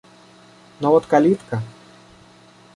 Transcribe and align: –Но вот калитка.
–Но 0.79 0.89
вот 0.89 1.05
калитка. 1.05 1.61